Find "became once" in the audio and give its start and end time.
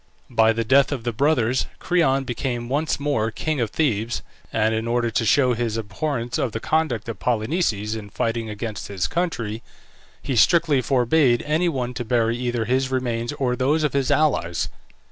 2.23-2.99